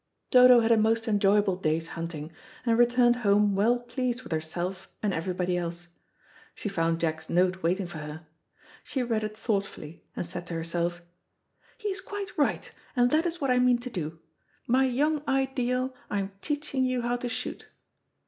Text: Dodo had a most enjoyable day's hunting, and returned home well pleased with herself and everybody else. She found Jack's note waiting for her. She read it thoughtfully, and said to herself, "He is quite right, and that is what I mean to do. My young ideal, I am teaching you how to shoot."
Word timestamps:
Dodo 0.31 0.61
had 0.61 0.71
a 0.71 0.77
most 0.77 1.07
enjoyable 1.07 1.55
day's 1.55 1.89
hunting, 1.89 2.31
and 2.65 2.75
returned 2.75 3.17
home 3.17 3.53
well 3.55 3.77
pleased 3.77 4.23
with 4.23 4.31
herself 4.31 4.89
and 5.03 5.13
everybody 5.13 5.55
else. 5.55 5.89
She 6.55 6.69
found 6.69 6.99
Jack's 6.99 7.29
note 7.29 7.61
waiting 7.61 7.85
for 7.85 7.99
her. 7.99 8.25
She 8.83 9.03
read 9.03 9.23
it 9.23 9.37
thoughtfully, 9.37 10.03
and 10.15 10.25
said 10.25 10.47
to 10.47 10.55
herself, 10.55 11.03
"He 11.77 11.89
is 11.89 12.01
quite 12.01 12.35
right, 12.35 12.71
and 12.95 13.11
that 13.11 13.27
is 13.27 13.39
what 13.39 13.51
I 13.51 13.59
mean 13.59 13.77
to 13.77 13.91
do. 13.91 14.17
My 14.65 14.85
young 14.85 15.21
ideal, 15.27 15.93
I 16.09 16.17
am 16.17 16.31
teaching 16.41 16.83
you 16.83 17.03
how 17.03 17.15
to 17.17 17.29
shoot." 17.29 17.67